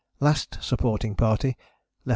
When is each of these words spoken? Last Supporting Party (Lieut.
Last 0.19 0.57
Supporting 0.63 1.13
Party 1.13 1.55
(Lieut. 2.05 2.09